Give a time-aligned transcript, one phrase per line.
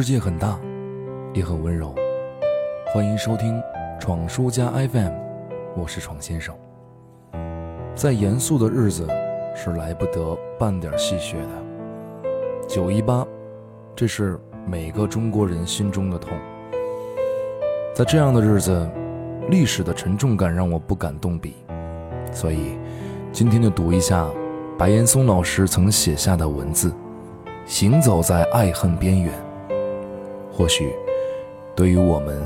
[0.00, 0.56] 世界很大，
[1.34, 1.92] 也很温柔。
[2.94, 3.60] 欢迎收听
[3.98, 5.10] 闯书家 FM，
[5.76, 6.54] 我是闯先生。
[7.96, 9.08] 再严肃的日子
[9.56, 12.28] 是来不得半点戏谑的。
[12.68, 13.26] 九一八，
[13.96, 16.30] 这是每个中国人心中的痛。
[17.92, 18.88] 在这样的日子，
[19.50, 21.56] 历史的沉重感让我不敢动笔，
[22.30, 22.78] 所以
[23.32, 24.30] 今天就读一下
[24.78, 26.92] 白岩松老师曾写下的文字：
[27.66, 29.47] 行走在爱恨边缘。
[30.58, 30.92] 或许，
[31.76, 32.36] 对于我们，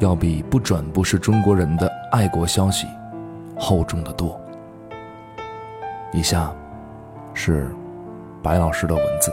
[0.00, 2.86] 要比不转不是中国人的爱国消息
[3.58, 4.38] 厚重的多。
[6.12, 6.54] 以下
[7.32, 7.74] 是
[8.42, 9.32] 白老师的文字。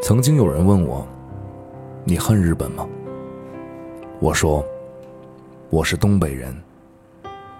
[0.00, 1.04] 曾经有人问我
[2.06, 2.86] ：“你恨日本吗？”
[4.22, 4.64] 我说
[5.68, 6.56] ：“我是东北人。”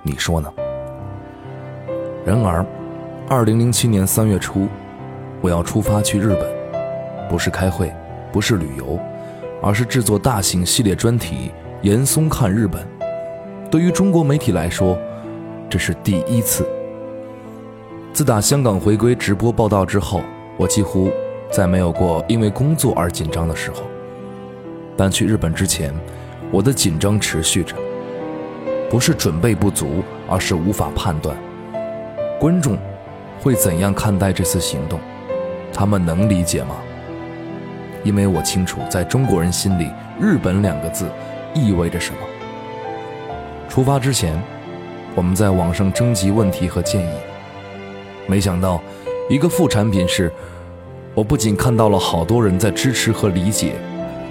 [0.05, 0.49] 你说呢？
[2.25, 2.65] 然而，
[3.29, 4.69] 二零零七年三月初，
[5.41, 6.60] 我要出发去日本。
[7.31, 7.95] 不是开会，
[8.33, 8.99] 不是旅游，
[9.63, 11.53] 而是制作大型系列专题
[11.87, 12.83] 《严嵩看日本》。
[13.71, 14.99] 对于中国媒体来说，
[15.69, 16.69] 这是第一次。
[18.13, 20.23] 自打香港回归直播报道之后，
[20.57, 21.09] 我几乎
[21.53, 23.85] 再没有过因为工作而紧张的时候。
[24.97, 25.95] 但去日本之前，
[26.51, 27.77] 我的紧张持续着，
[28.91, 31.37] 不是准备不足，而是无法判断
[32.41, 32.77] 观众
[33.41, 34.99] 会怎样看待这次行动，
[35.73, 36.75] 他们能理解吗？
[38.03, 41.07] 因为我清楚，在中国人心里，“日本”两个字
[41.55, 42.19] 意味着什么。
[43.69, 44.41] 出发之前，
[45.15, 47.13] 我们在网上征集问题和建议，
[48.27, 48.81] 没想到，
[49.29, 50.33] 一个副产品是，
[51.15, 53.75] 我不仅看到了好多人在支持和理解，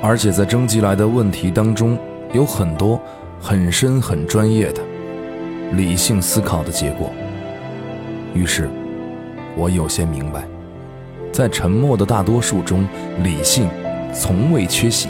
[0.01, 1.97] 而且在征集来的问题当中，
[2.33, 2.99] 有很多
[3.39, 4.81] 很深、很专业的、
[5.73, 7.11] 理性思考的结果。
[8.33, 8.69] 于是，
[9.55, 10.43] 我有些明白。
[11.39, 12.85] 在沉默的大多数中，
[13.23, 13.69] 理性
[14.13, 15.07] 从未缺席。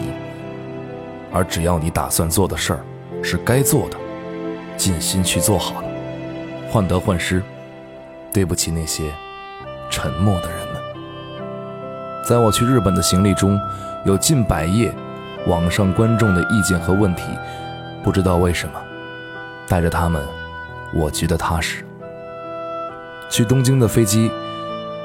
[1.34, 2.80] 而只要你打算做的事儿
[3.24, 3.98] 是该做的，
[4.78, 5.88] 尽心去做好了，
[6.70, 7.42] 患得患失，
[8.32, 9.12] 对不起那些
[9.90, 10.76] 沉默的人们。
[12.24, 13.60] 在我去日本的行李中，
[14.06, 14.94] 有近百页
[15.48, 17.24] 网上观众的意见和问题，
[18.04, 18.74] 不知道为什么，
[19.68, 20.24] 带着他们，
[20.94, 21.84] 我觉得踏实。
[23.32, 24.30] 去东京的飞机。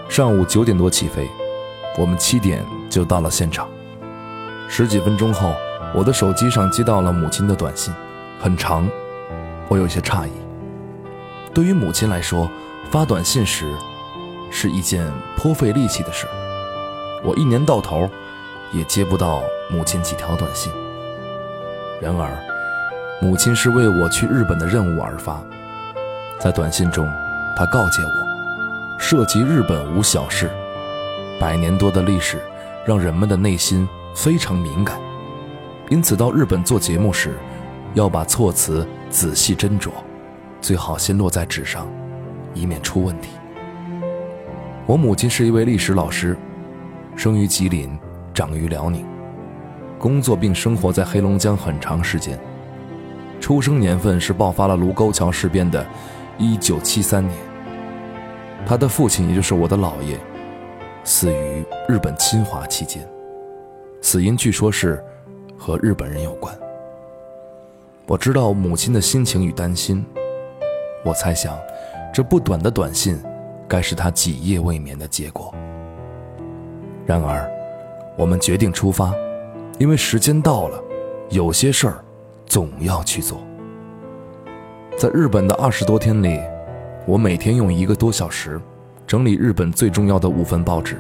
[0.09, 1.29] 上午九点多起飞，
[1.99, 3.69] 我们七点就到了现场。
[4.69, 5.55] 十几分钟后，
[5.95, 7.93] 我的手机上接到了母亲的短信，
[8.41, 8.89] 很长，
[9.69, 10.31] 我有些诧异。
[11.53, 12.49] 对于母亲来说，
[12.91, 13.73] 发短信时
[14.51, 16.27] 是一件颇费力气的事。
[17.25, 18.09] 我一年到头
[18.73, 20.73] 也接不到母亲几条短信。
[22.01, 22.31] 然而，
[23.21, 25.43] 母亲是为我去日本的任务而发，
[26.39, 27.11] 在短信中，
[27.57, 28.24] 她告诫我。
[29.07, 30.51] 涉及日本无小事，
[31.39, 32.41] 百年多的历史
[32.87, 34.99] 让人们的内心非常敏感，
[35.91, 37.35] 因此到日本做节目时，
[37.93, 39.91] 要把措辞仔细斟酌，
[40.63, 41.87] 最好先落在纸上，
[42.55, 43.29] 以免出问题。
[44.87, 46.35] 我母亲是一位历史老师，
[47.15, 47.99] 生于吉林，
[48.33, 49.05] 长于辽宁，
[49.99, 52.41] 工作并生活在黑龙江很长时间，
[53.39, 55.87] 出生年份是爆发了卢沟桥事变的
[56.39, 57.54] 1973年。
[58.67, 60.19] 他的父亲，也就是我的姥爷，
[61.05, 63.07] 死于日本侵华期间，
[64.01, 65.05] 死因据说是
[65.57, 66.57] 和日本人有关。
[68.07, 70.05] 我知道母亲的心情与担心，
[71.05, 71.59] 我猜想，
[72.13, 73.23] 这不短的短信，
[73.69, 75.55] 该是他几夜未眠的结果。
[77.05, 77.47] 然而，
[78.17, 79.13] 我们决定出发，
[79.79, 80.83] 因为时间到了，
[81.29, 82.03] 有些事儿
[82.47, 83.43] 总要去做。
[84.97, 86.41] 在日本的二十多天里。
[87.07, 88.59] 我每天用一个多小时
[89.07, 90.95] 整理日本最重要的五份报纸，《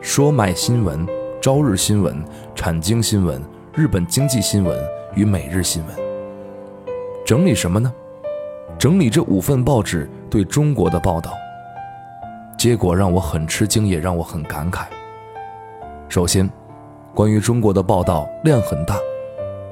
[0.00, 1.06] 说买新闻》
[1.38, 2.14] 《朝日新闻》
[2.54, 3.38] 《产经新闻》
[3.74, 4.74] 《日本经济新闻》
[5.14, 5.94] 与《每日新闻》。
[7.26, 7.92] 整理什么呢？
[8.78, 11.34] 整理这五份报纸对中国的报道。
[12.56, 14.86] 结果让我很吃惊，也让我很感慨。
[16.08, 16.50] 首先，
[17.14, 18.96] 关于中国的报道量很大，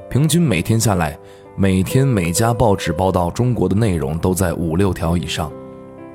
[0.07, 1.17] 平均每天下来。
[1.57, 5.51] 每天每家报纸报道中国的内容都在五六条以上，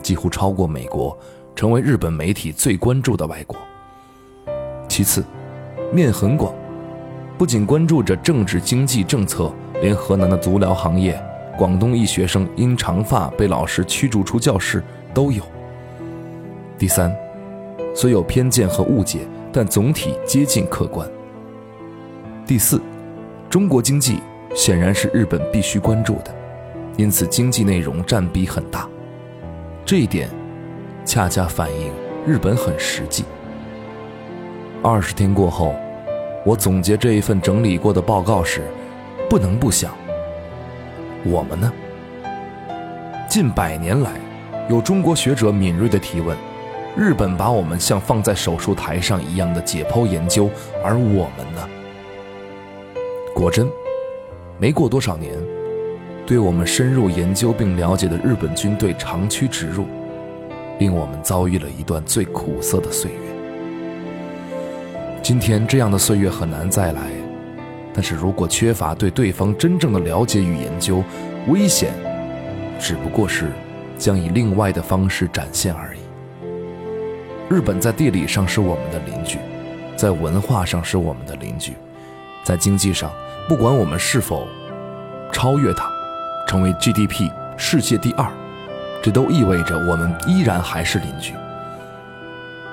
[0.00, 1.16] 几乎超过美国，
[1.54, 3.54] 成为日本媒体最关注的外国。
[4.88, 5.22] 其次，
[5.92, 6.54] 面很广，
[7.36, 9.52] 不仅关注着政治经济政策，
[9.82, 11.22] 连河南的足疗行业、
[11.56, 15.42] 广东一学生因长发被老师驱逐出教室都有。
[16.78, 17.14] 第三，
[17.94, 21.06] 虽有偏见和误解，但总体接近客观。
[22.46, 22.80] 第四，
[23.50, 24.18] 中国经济。
[24.56, 26.35] 显然是日本必须关注的，
[26.97, 28.88] 因此经济内容占比很大。
[29.85, 30.31] 这一点，
[31.05, 31.93] 恰恰反映
[32.26, 33.23] 日本很实际。
[34.82, 35.76] 二十天过后，
[36.43, 38.62] 我总结这一份整理过的报告时，
[39.29, 39.94] 不能不想：
[41.23, 41.70] 我们呢？
[43.29, 44.11] 近百年来，
[44.70, 46.35] 有中国学者敏锐地提问：
[46.97, 50.49] 日本把我们像放在手术台上一样的解剖研究，
[50.82, 51.69] 而我们呢？
[53.35, 53.70] 果真，
[54.58, 55.35] 没过多少年，
[56.26, 59.85] 对我们深入研究并了解的日本军队长驱直入，
[60.79, 63.19] 令我们遭遇了一段最苦涩的岁月。
[65.23, 67.03] 今天这样的岁月很难再来，
[67.93, 71.05] 但是如果缺乏对对方真正的了解与研究，
[71.49, 71.93] 危险
[72.81, 73.50] 只不过是
[73.99, 76.00] 将以另外的方式展现而已。
[77.50, 79.38] 日本在地理上是我们的邻居，
[79.97, 81.75] 在文化上是我们的邻居，
[82.43, 83.11] 在经济上，
[83.48, 84.48] 不管我们是否
[85.32, 85.88] 超越它，
[86.48, 88.28] 成为 GDP 世界第二，
[89.00, 91.32] 这都意味着我们依然还是邻居。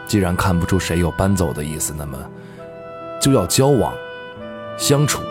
[0.07, 2.17] 既然看不出谁有搬走的意思，那么。
[3.21, 3.93] 就要交往、
[4.77, 5.21] 相处，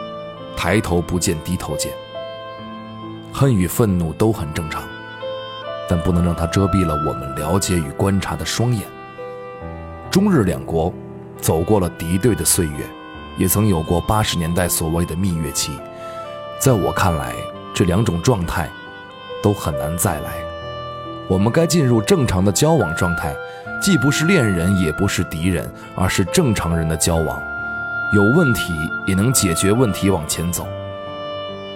[0.56, 1.92] 抬头不见低头见。
[3.30, 4.82] 恨与愤怒都很正常，
[5.88, 8.82] 但不能让它遮蔽了我们了解与观察的双眼。
[10.10, 10.90] 中日两国
[11.38, 12.86] 走过了敌对的岁月，
[13.36, 15.72] 也曾有过八十年代所谓的蜜月期。
[16.60, 17.34] 在我看来，
[17.74, 18.70] 这两种状态
[19.42, 20.32] 都很难再来。
[21.28, 23.34] 我们该进入正常的交往状态，
[23.80, 27.40] 既不是恋人，也不是敌人，而是正常人的交往。
[28.12, 28.74] 有问题
[29.06, 30.66] 也能解决问题往前走。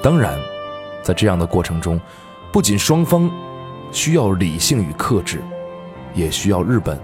[0.03, 0.39] 当然，
[1.03, 1.99] 在这样的过程中，
[2.53, 3.31] 不仅双方
[3.91, 5.41] 需要理性与克制，
[6.15, 7.01] 也需要日本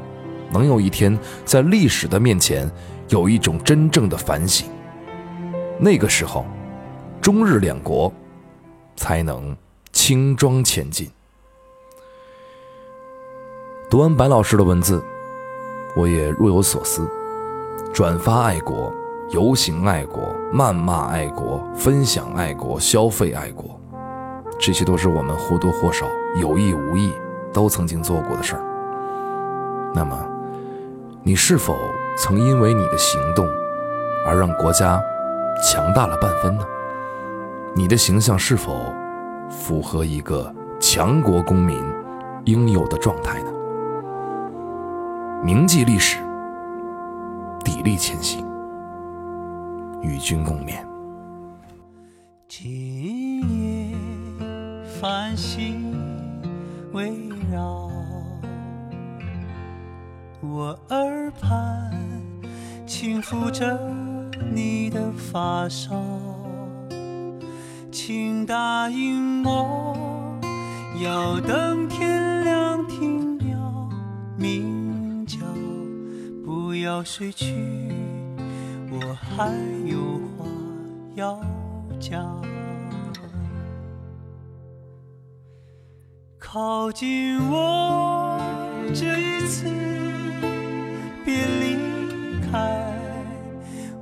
[0.53, 2.71] 能有一天在历史的面前
[3.13, 4.67] 有一种真正的反省。
[5.79, 6.47] 那个时候，
[7.21, 8.11] 中日两国
[8.97, 9.55] 才能
[9.93, 11.11] 轻装前进。
[13.91, 15.05] 读完白老师的文字，
[15.95, 17.07] 我也若有所思，
[17.93, 18.93] 转发爱国。
[19.31, 20.23] 游行爱国、
[20.53, 23.81] 谩骂爱国、分享爱国、消费爱国，
[24.59, 26.07] 这些都是我们或多或少、
[26.39, 27.11] 有意无意
[27.51, 29.93] 都曾经做过的事儿。
[29.95, 30.15] 那么，
[31.25, 31.77] 你是否
[32.17, 33.47] 曾因为你的行动
[34.27, 35.01] 而让国家
[35.63, 36.65] 强大了半分呢？
[37.77, 38.93] 你的形象是否
[39.49, 41.81] 符合一个强国公民
[42.45, 43.53] 应有的状态呢？
[45.45, 46.19] 铭记历史，
[47.65, 48.45] 砥砺前行。
[50.03, 50.85] 与君共勉。
[52.49, 53.41] 今
[53.91, 53.97] 夜
[55.01, 55.95] 繁星
[56.93, 57.13] 围
[57.53, 57.89] 绕
[60.45, 61.89] 我耳畔，
[62.85, 63.79] 轻抚着
[64.53, 65.95] 你的发梢，
[67.93, 69.97] 请答应我，
[71.01, 73.89] 要等天亮听鸟
[74.37, 75.39] 鸣叫，
[76.45, 77.55] 不要睡去。
[78.91, 79.49] 我还
[79.87, 80.45] 有话
[81.15, 81.41] 要
[82.01, 82.43] 讲，
[86.37, 88.41] 靠近我
[88.93, 89.67] 这一次，
[91.33, 91.79] 别离
[92.51, 92.93] 开，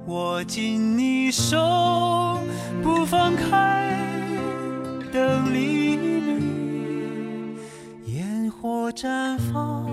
[0.07, 2.41] 握紧你手
[2.83, 3.97] 不放开，
[5.13, 7.57] 等黎明，
[8.07, 9.87] 烟火绽放，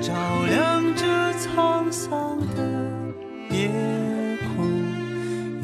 [0.00, 0.12] 照
[0.48, 1.06] 亮这
[1.38, 2.56] 沧桑的。
[3.50, 3.70] 夜
[4.56, 4.66] 空，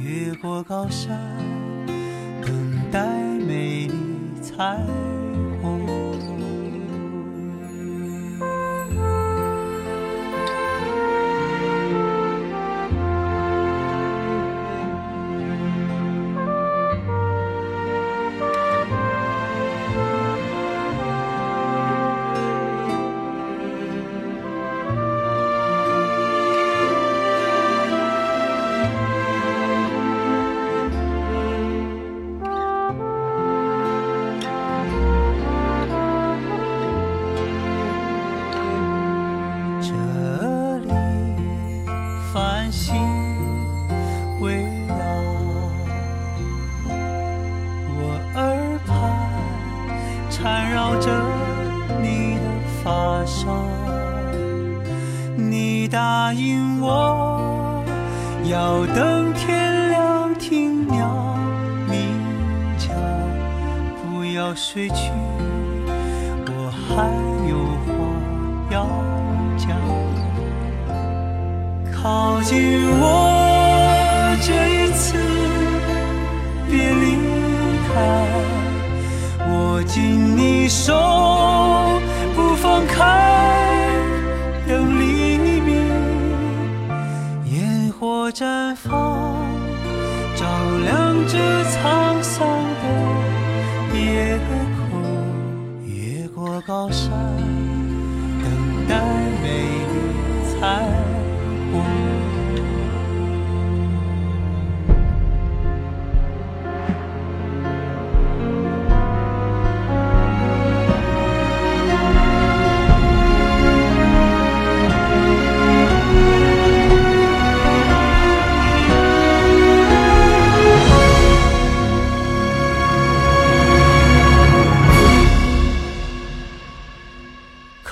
[0.01, 1.19] 越过高山，
[2.41, 2.49] 等
[2.93, 3.05] 待
[3.45, 3.95] 美丽
[4.41, 5.18] 彩虹
[55.39, 57.85] 你答应我，
[58.45, 61.39] 要等天亮听鸟
[61.89, 62.13] 鸣
[62.77, 62.89] 叫，
[64.03, 65.13] 不要睡去，
[66.49, 67.07] 我还
[67.49, 67.89] 有话
[68.69, 68.85] 要
[69.57, 69.69] 讲。
[71.95, 75.17] 靠近我这一次，
[76.69, 77.17] 别离
[77.87, 77.95] 开，
[79.53, 80.93] 握紧你手
[82.35, 83.68] 不放开，
[96.69, 97.38] 高山，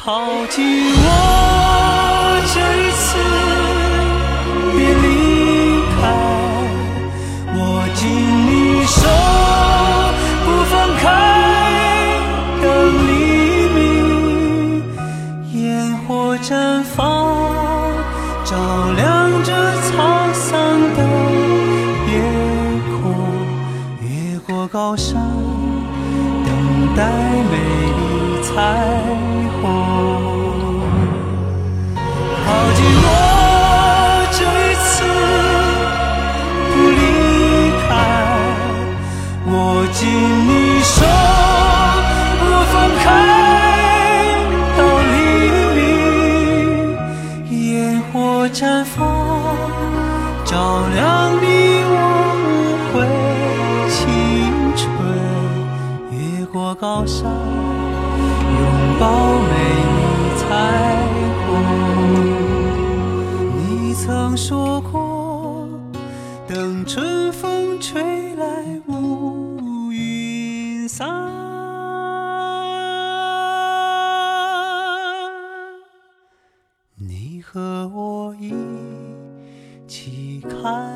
[0.06, 0.62] 靠近
[1.02, 1.04] 我
[2.54, 3.18] 这一次，
[4.70, 5.04] 别离
[5.96, 5.98] 开，
[7.56, 7.58] 握
[7.96, 7.98] 紧
[8.46, 9.02] 你手，
[10.44, 11.04] 不放开。
[12.62, 12.64] 等
[13.08, 13.10] 黎
[13.75, 14.86] 明，
[15.54, 17.02] 烟火绽放，
[18.44, 18.54] 照
[18.94, 19.04] 亮
[19.42, 19.50] 这
[19.88, 20.54] 沧桑
[20.94, 21.02] 的
[22.06, 22.14] 夜
[23.02, 23.02] 空，
[24.02, 25.20] 越过高山，
[26.44, 26.48] 等
[26.94, 27.02] 待
[27.50, 27.54] 美
[27.98, 28.00] 丽
[28.44, 28.54] 彩
[29.60, 29.95] 虹。
[40.06, 40.14] 紧
[40.46, 41.04] 你手，
[42.38, 43.04] 不分开，
[44.78, 45.14] 到黎
[45.75, 45.80] 明，
[47.50, 48.14] 烟火
[48.50, 48.94] 绽放，
[50.44, 50.54] 照
[50.94, 50.96] 亮
[51.42, 51.44] 你
[51.90, 51.94] 我
[52.44, 52.46] 无
[52.92, 52.94] 悔
[53.90, 53.98] 青
[54.76, 54.84] 春。
[56.12, 58.62] 越过高山，拥
[59.00, 59.04] 抱
[59.50, 59.52] 每
[70.96, 71.06] 散，
[76.94, 78.54] 你和我一
[79.86, 80.95] 起看